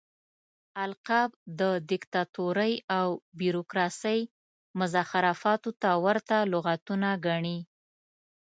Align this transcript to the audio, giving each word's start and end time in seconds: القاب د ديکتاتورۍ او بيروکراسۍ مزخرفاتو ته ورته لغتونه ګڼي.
القاب 0.85 1.29
د 1.59 1.61
ديکتاتورۍ 1.91 2.73
او 2.99 3.07
بيروکراسۍ 3.39 4.19
مزخرفاتو 4.79 5.69
ته 5.81 5.89
ورته 6.05 6.37
لغتونه 6.53 7.09
ګڼي. 7.25 7.57